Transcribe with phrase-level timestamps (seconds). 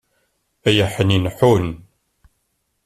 [0.67, 1.65] Ay Aḥnin, ḥun!